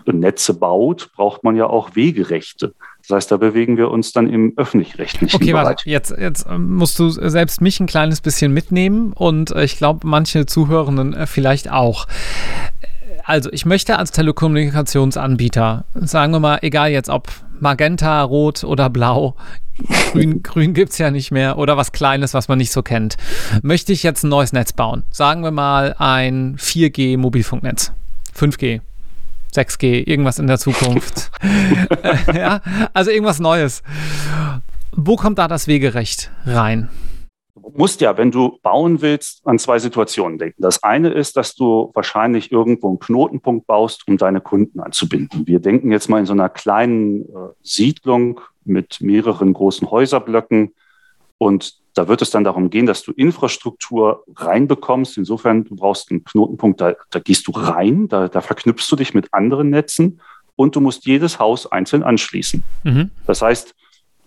[0.07, 2.73] Netze baut, braucht man ja auch Wegerechte.
[3.01, 5.63] Das heißt, da bewegen wir uns dann im öffentlich-rechtlichen okay, Bereich.
[5.63, 9.63] Okay, warte, jetzt, jetzt ähm, musst du selbst mich ein kleines bisschen mitnehmen und äh,
[9.63, 12.07] ich glaube, manche Zuhörenden vielleicht auch.
[13.27, 17.27] Also, ich möchte als Telekommunikationsanbieter, sagen wir mal, egal jetzt ob
[17.59, 19.35] Magenta, Rot oder Blau,
[20.13, 23.17] Grün, Grün gibt es ja nicht mehr oder was Kleines, was man nicht so kennt.
[23.61, 25.03] Möchte ich jetzt ein neues Netz bauen?
[25.11, 27.91] Sagen wir mal ein 4G-Mobilfunknetz.
[28.33, 28.79] 5G.
[29.53, 31.29] 6G, irgendwas in der Zukunft.
[32.33, 32.61] ja,
[32.93, 33.83] also irgendwas Neues.
[34.93, 36.87] Wo kommt da das Wegerecht rein?
[37.61, 40.61] Du musst ja, wenn du bauen willst, an zwei Situationen denken.
[40.61, 45.47] Das eine ist, dass du wahrscheinlich irgendwo einen Knotenpunkt baust, um deine Kunden anzubinden.
[45.47, 50.73] Wir denken jetzt mal in so einer kleinen äh, Siedlung mit mehreren großen Häuserblöcken.
[51.37, 55.17] Und da wird es dann darum gehen, dass du Infrastruktur reinbekommst.
[55.17, 59.13] Insofern, du brauchst einen Knotenpunkt, da, da gehst du rein, da, da, verknüpfst du dich
[59.13, 60.21] mit anderen Netzen
[60.55, 62.63] und du musst jedes Haus einzeln anschließen.
[62.83, 63.11] Mhm.
[63.25, 63.73] Das heißt,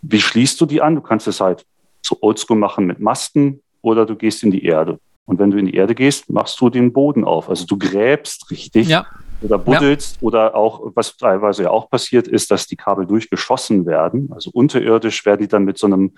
[0.03, 0.95] wie schließt du die an?
[0.95, 1.66] Du kannst es halt
[2.02, 4.98] so oldschool machen mit Masten oder du gehst in die Erde.
[5.24, 7.48] Und wenn du in die Erde gehst, machst du den Boden auf.
[7.48, 8.88] Also du gräbst richtig.
[8.88, 9.06] Ja
[9.42, 10.22] oder buddelst ja.
[10.22, 14.30] oder auch, was teilweise ja auch passiert ist, dass die Kabel durchgeschossen werden.
[14.32, 16.12] Also unterirdisch werden die dann mit so einem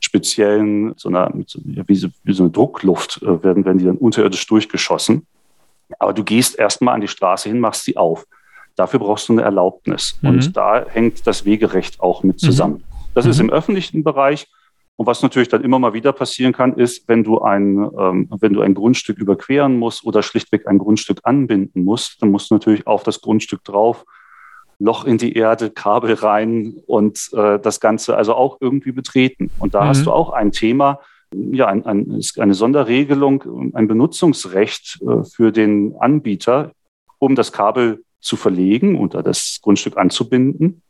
[0.00, 3.96] speziellen, so einer, so, wie, so, wie, so, eine Druckluft, äh, werden, werden die dann
[3.96, 5.26] unterirdisch durchgeschossen.
[5.98, 8.26] Aber du gehst erstmal an die Straße hin, machst sie auf.
[8.74, 10.18] Dafür brauchst du eine Erlaubnis.
[10.20, 10.28] Mhm.
[10.28, 12.46] Und da hängt das Wegerecht auch mit mhm.
[12.46, 12.74] zusammen.
[12.74, 12.82] Mhm.
[13.14, 14.48] Das ist im öffentlichen Bereich.
[14.96, 18.54] Und was natürlich dann immer mal wieder passieren kann, ist, wenn du ein, ähm, wenn
[18.54, 22.86] du ein Grundstück überqueren musst oder schlichtweg ein Grundstück anbinden musst, dann musst du natürlich
[22.86, 24.04] auf das Grundstück drauf,
[24.78, 29.50] Loch in die Erde, Kabel rein und äh, das Ganze also auch irgendwie betreten.
[29.58, 29.88] Und da mhm.
[29.88, 31.00] hast du auch ein Thema,
[31.32, 36.72] ja, ein, ein, eine Sonderregelung, ein Benutzungsrecht äh, für den Anbieter,
[37.18, 40.82] um das Kabel zu verlegen oder das Grundstück anzubinden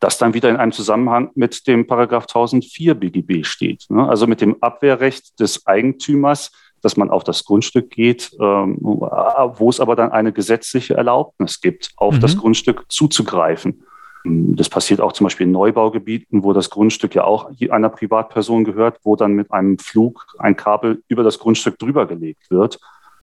[0.00, 3.86] das dann wieder in einem Zusammenhang mit dem Paragraph 1004 BGB steht.
[3.88, 4.08] Ne?
[4.08, 9.80] Also mit dem Abwehrrecht des Eigentümers, dass man auf das Grundstück geht, ähm, wo es
[9.80, 12.20] aber dann eine gesetzliche Erlaubnis gibt, auf mhm.
[12.20, 13.82] das Grundstück zuzugreifen.
[14.24, 18.98] Das passiert auch zum Beispiel in Neubaugebieten, wo das Grundstück ja auch einer Privatperson gehört,
[19.02, 22.78] wo dann mit einem Flug ein Kabel über das Grundstück drüber gelegt wird.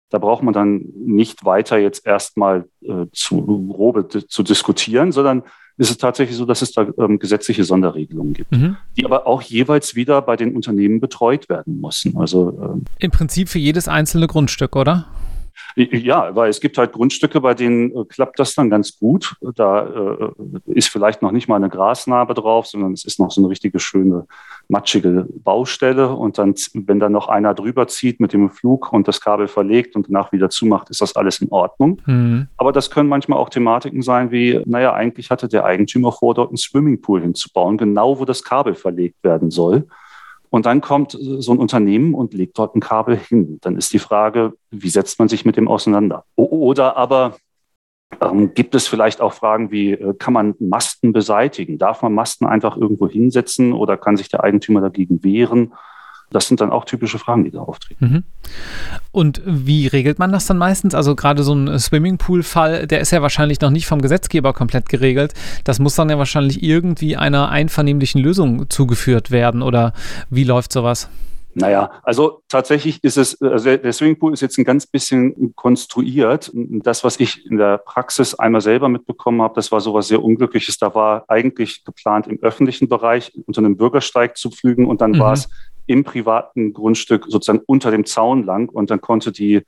[0.10, 5.44] Da braucht man dann nicht weiter jetzt erstmal äh, zu grobe zu diskutieren, sondern
[5.78, 8.78] ist es tatsächlich so, dass es da ähm, gesetzliche Sonderregelungen gibt, mhm.
[8.98, 12.18] die aber auch jeweils wieder bei den Unternehmen betreut werden müssen.
[12.18, 15.08] Also ähm, im Prinzip für jedes einzelne Grundstück, oder?
[15.76, 19.36] Ja, weil es gibt halt Grundstücke, bei denen äh, klappt das dann ganz gut.
[19.56, 20.32] Da äh,
[20.68, 23.80] ist vielleicht noch nicht mal eine Grasnarbe drauf, sondern es ist noch so eine richtige
[23.80, 24.26] schöne
[24.68, 26.16] matschige Baustelle.
[26.16, 29.96] Und dann, wenn dann noch einer drüber zieht mit dem Flug und das Kabel verlegt
[29.96, 32.02] und danach wieder zumacht, ist das alles in Ordnung.
[32.06, 32.48] Mhm.
[32.58, 36.50] Aber das können manchmal auch Thematiken sein wie, naja, eigentlich hatte der Eigentümer vor, dort
[36.50, 39.88] einen Swimmingpool hinzubauen, genau wo das Kabel verlegt werden soll.
[40.56, 43.58] Und dann kommt so ein Unternehmen und legt dort ein Kabel hin.
[43.60, 46.24] Dann ist die Frage, wie setzt man sich mit dem auseinander?
[46.38, 47.36] Oder aber
[48.22, 51.78] ähm, gibt es vielleicht auch Fragen wie, äh, kann man Masten beseitigen?
[51.78, 55.74] Darf man Masten einfach irgendwo hinsetzen oder kann sich der Eigentümer dagegen wehren?
[56.32, 58.06] Das sind dann auch typische Fragen, die da auftreten.
[58.06, 58.24] Mhm.
[59.12, 60.96] Und wie regelt man das dann meistens?
[60.96, 65.34] Also gerade so ein Swimmingpool-Fall, der ist ja wahrscheinlich noch nicht vom Gesetzgeber komplett geregelt.
[65.64, 69.62] Das muss dann ja wahrscheinlich irgendwie einer einvernehmlichen Lösung zugeführt werden.
[69.62, 69.94] Oder
[70.30, 71.10] wie läuft sowas?
[71.58, 76.52] Naja, also tatsächlich ist es, also der Swimmingpool ist jetzt ein ganz bisschen konstruiert.
[76.54, 80.78] Das, was ich in der Praxis einmal selber mitbekommen habe, das war sowas sehr Unglückliches.
[80.80, 85.20] Da war eigentlich geplant, im öffentlichen Bereich unter einem Bürgersteig zu pflügen und dann mhm.
[85.20, 85.48] war es
[85.88, 89.64] im privaten Grundstück sozusagen unter dem Zaun lang und dann konnte die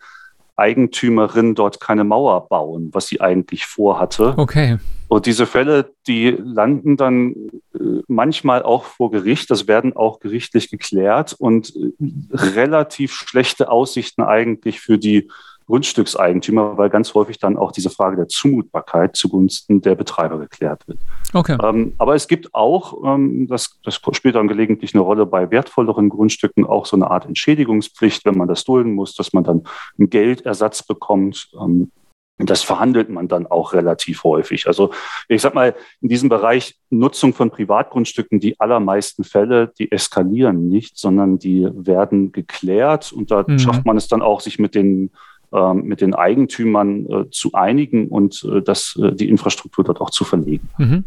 [0.55, 4.33] Eigentümerin dort keine Mauer bauen, was sie eigentlich vorhatte.
[4.37, 4.77] Okay.
[5.07, 7.33] Und diese Fälle, die landen dann
[7.75, 11.91] äh, manchmal auch vor Gericht, das werden auch gerichtlich geklärt und äh,
[12.33, 15.29] relativ schlechte Aussichten eigentlich für die
[15.67, 20.97] Grundstückseigentümer, weil ganz häufig dann auch diese Frage der Zumutbarkeit zugunsten der Betreiber geklärt wird.
[21.33, 21.57] Okay.
[21.61, 26.09] Ähm, aber es gibt auch, ähm, das, das spielt dann gelegentlich eine Rolle bei wertvolleren
[26.09, 29.63] Grundstücken, auch so eine Art Entschädigungspflicht, wenn man das dulden muss, dass man dann
[29.99, 31.49] einen Geldersatz bekommt.
[31.61, 31.91] Ähm,
[32.39, 34.67] das verhandelt man dann auch relativ häufig.
[34.67, 34.91] Also
[35.27, 40.97] ich sag mal, in diesem Bereich Nutzung von Privatgrundstücken, die allermeisten Fälle, die eskalieren nicht,
[40.97, 43.57] sondern die werden geklärt und da mhm.
[43.57, 45.11] schafft man es dann auch, sich mit den
[45.51, 50.25] mit den Eigentümern äh, zu einigen und äh, das, äh, die Infrastruktur dort auch zu
[50.25, 50.69] verlegen.
[50.77, 51.05] Mhm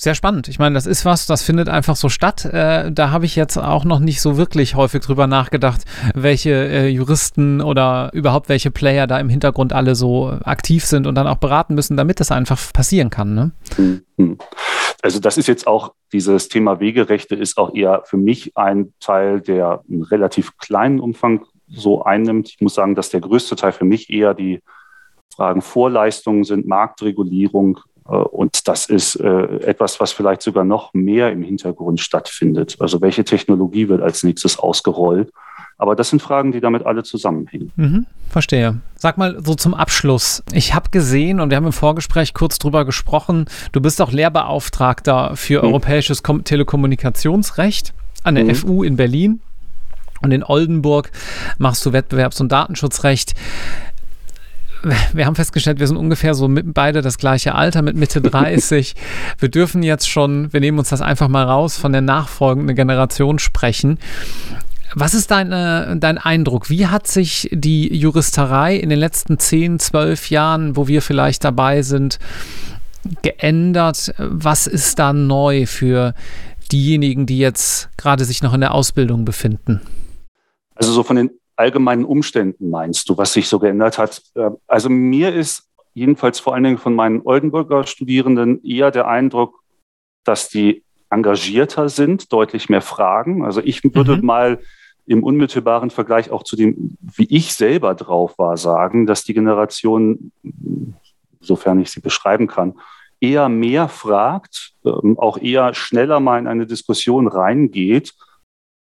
[0.00, 0.48] sehr spannend.
[0.48, 2.46] Ich meine, das ist was, das findet einfach so statt.
[2.46, 5.82] Äh, da habe ich jetzt auch noch nicht so wirklich häufig drüber nachgedacht,
[6.14, 11.16] welche äh, Juristen oder überhaupt welche Player da im Hintergrund alle so aktiv sind und
[11.16, 13.34] dann auch beraten müssen, damit das einfach passieren kann.
[13.34, 13.50] Ne?
[14.16, 14.38] Mhm.
[15.02, 19.40] Also das ist jetzt auch, dieses Thema Wegerechte ist auch eher für mich ein Teil,
[19.40, 22.48] der einen relativ kleinen Umfang so einnimmt.
[22.48, 24.60] Ich muss sagen, dass der größte Teil für mich eher die
[25.34, 27.78] Fragen Vorleistungen sind, Marktregulierung,
[28.10, 32.76] äh, und das ist äh, etwas, was vielleicht sogar noch mehr im Hintergrund stattfindet.
[32.80, 35.32] Also welche Technologie wird als nächstes ausgerollt?
[35.78, 37.72] Aber das sind Fragen, die damit alle zusammenhängen.
[37.76, 38.80] Mhm, verstehe.
[38.96, 40.42] Sag mal so zum Abschluss.
[40.52, 45.36] Ich habe gesehen und wir haben im Vorgespräch kurz drüber gesprochen, du bist auch Lehrbeauftragter
[45.36, 45.68] für mhm.
[45.68, 48.54] europäisches Kom Telekommunikationsrecht an der mhm.
[48.56, 49.40] FU in Berlin.
[50.22, 51.10] Und in Oldenburg
[51.58, 53.34] machst du Wettbewerbs- und Datenschutzrecht
[55.12, 58.94] wir haben festgestellt, wir sind ungefähr so mit, beide das gleiche Alter, mit Mitte 30.
[59.38, 63.38] wir dürfen jetzt schon, wir nehmen uns das einfach mal raus, von der nachfolgenden Generation
[63.38, 63.98] sprechen.
[64.94, 66.68] Was ist deine, dein Eindruck?
[66.68, 71.82] Wie hat sich die Juristerei in den letzten 10, 12 Jahren, wo wir vielleicht dabei
[71.82, 72.18] sind,
[73.22, 74.12] geändert?
[74.18, 76.14] Was ist da neu für
[76.72, 79.80] diejenigen, die jetzt gerade sich noch in der Ausbildung befinden?
[80.80, 84.22] Also so von den allgemeinen Umständen meinst du, was sich so geändert hat?
[84.34, 89.62] Äh, also mir ist jedenfalls vor allen Dingen von meinen Oldenburger Studierenden eher der Eindruck,
[90.24, 93.44] dass die engagierter sind, deutlich mehr fragen.
[93.44, 94.24] Also ich würde mhm.
[94.24, 94.60] mal
[95.06, 100.32] im unmittelbaren Vergleich auch zu dem, wie ich selber drauf war, sagen, dass die Generation,
[101.40, 102.78] sofern ich sie beschreiben kann,
[103.20, 108.14] eher mehr fragt, ähm, auch eher schneller mal in eine Diskussion reingeht,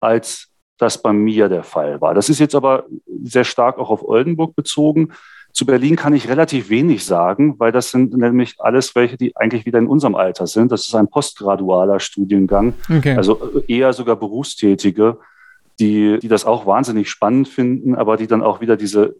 [0.01, 0.49] als
[0.79, 2.15] das bei mir der Fall war.
[2.15, 2.87] Das ist jetzt aber
[3.23, 5.13] sehr stark auch auf Oldenburg bezogen.
[5.53, 9.67] Zu Berlin kann ich relativ wenig sagen, weil das sind nämlich alles welche, die eigentlich
[9.67, 10.71] wieder in unserem Alter sind.
[10.71, 13.17] Das ist ein postgradualer Studiengang, okay.
[13.17, 15.19] also eher sogar Berufstätige,
[15.81, 19.17] die, die das auch wahnsinnig spannend finden, aber die dann auch wieder diese,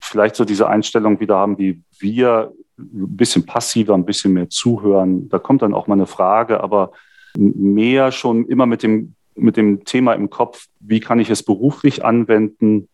[0.00, 5.28] vielleicht so diese Einstellung wieder haben, wie wir, ein bisschen passiver, ein bisschen mehr zuhören.
[5.28, 6.90] Da kommt dann auch mal eine Frage, aber
[7.36, 12.04] mehr schon immer mit dem mit dem Thema im Kopf, wie kann ich es beruflich
[12.04, 12.88] anwenden?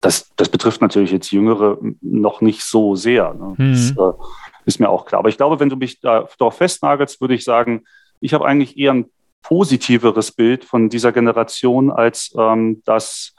[0.00, 3.34] Das, das betrifft natürlich jetzt Jüngere noch nicht so sehr.
[3.34, 3.54] Ne?
[3.56, 3.70] Mhm.
[3.72, 4.18] Das äh,
[4.66, 5.20] ist mir auch klar.
[5.20, 7.84] Aber ich glaube, wenn du mich da, darauf festnagelst, würde ich sagen,
[8.20, 9.06] ich habe eigentlich eher ein
[9.42, 13.34] positiveres Bild von dieser Generation als ähm, das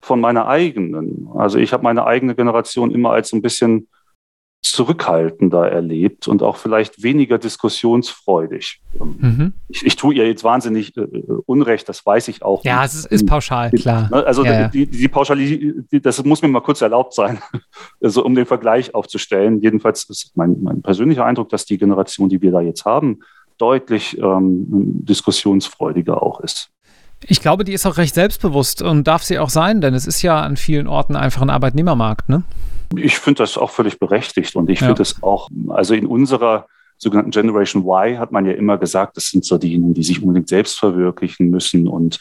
[0.00, 1.28] von meiner eigenen.
[1.34, 3.88] Also ich habe meine eigene Generation immer als so ein bisschen
[4.62, 8.80] zurückhaltender erlebt und auch vielleicht weniger diskussionsfreudig.
[8.98, 9.52] Mhm.
[9.68, 11.06] Ich, ich, tue ihr jetzt wahnsinnig äh,
[11.46, 12.64] Unrecht, das weiß ich auch.
[12.64, 14.08] Ja, es ist pauschal, klar.
[14.10, 17.38] Ne, also ja, die, die Pauschalität, das muss mir mal kurz erlaubt sein,
[18.02, 19.60] also um den Vergleich aufzustellen.
[19.60, 23.20] Jedenfalls ist mein, mein persönlicher Eindruck, dass die Generation, die wir da jetzt haben,
[23.58, 24.66] deutlich ähm,
[25.04, 26.70] diskussionsfreudiger auch ist.
[27.26, 30.22] Ich glaube, die ist auch recht selbstbewusst und darf sie auch sein, denn es ist
[30.22, 32.44] ja an vielen Orten einfach ein Arbeitnehmermarkt, ne?
[32.96, 34.88] Ich finde das auch völlig berechtigt und ich ja.
[34.88, 39.28] finde es auch, also in unserer sogenannten Generation Y hat man ja immer gesagt, das
[39.28, 42.18] sind so diejenigen, die sich unbedingt selbst verwirklichen müssen und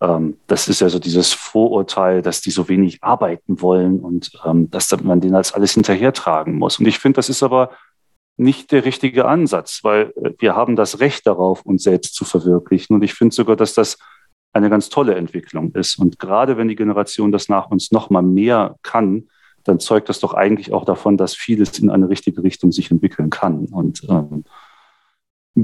[0.00, 4.70] ähm, das ist ja so dieses Vorurteil, dass die so wenig arbeiten wollen und ähm,
[4.70, 6.78] dass man denen als alles hinterhertragen muss.
[6.78, 7.70] Und ich finde, das ist aber
[8.36, 12.94] nicht der richtige Ansatz, weil äh, wir haben das Recht darauf, uns selbst zu verwirklichen.
[12.94, 13.98] Und ich finde sogar, dass das
[14.52, 15.98] eine ganz tolle Entwicklung ist.
[15.98, 19.28] Und gerade wenn die Generation das nach uns noch mal mehr kann,
[19.64, 23.30] dann zeugt das doch eigentlich auch davon, dass vieles in eine richtige Richtung sich entwickeln
[23.30, 23.66] kann.
[23.66, 24.44] Und ähm,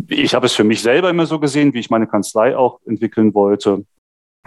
[0.08, 3.34] ich habe es für mich selber immer so gesehen, wie ich meine Kanzlei auch entwickeln
[3.34, 3.84] wollte.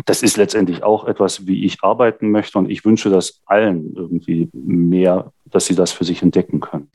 [0.05, 2.57] Das ist letztendlich auch etwas, wie ich arbeiten möchte.
[2.57, 6.89] Und ich wünsche das allen irgendwie mehr, dass sie das für sich entdecken können.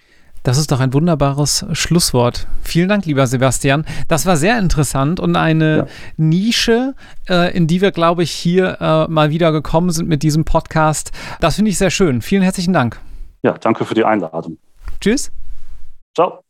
[0.45, 2.47] Das ist doch ein wunderbares Schlusswort.
[2.63, 3.87] Vielen Dank, lieber Sebastian.
[4.09, 5.87] Das war sehr interessant und eine ja.
[6.19, 6.95] Nische,
[7.29, 11.13] äh, in die wir, glaube ich, hier äh, mal wieder gekommen sind mit diesem Podcast.
[11.41, 12.21] Das finde ich sehr schön.
[12.21, 13.01] Vielen herzlichen Dank.
[13.43, 14.59] Ja, danke für die Einladung.
[15.01, 15.33] Tschüss.
[16.15, 16.45] Ciao.